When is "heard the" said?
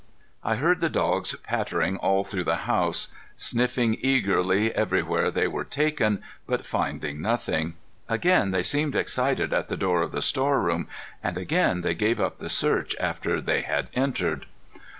0.55-0.89